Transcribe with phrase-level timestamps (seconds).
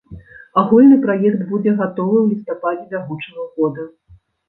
[0.61, 3.91] Агульны праект будзе гатовы ў лістападзе бягучага года.